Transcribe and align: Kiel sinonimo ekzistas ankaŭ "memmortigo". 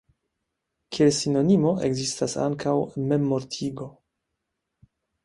Kiel 0.95 1.11
sinonimo 1.17 1.73
ekzistas 1.89 2.33
ankaŭ 2.45 2.73
"memmortigo". 3.13 3.89